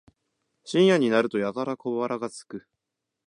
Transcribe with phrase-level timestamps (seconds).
[0.63, 2.65] 深夜になるとやたら小腹がすく